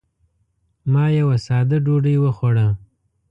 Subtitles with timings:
[0.91, 2.67] ما یوه ساده ډوډۍ وخوړه.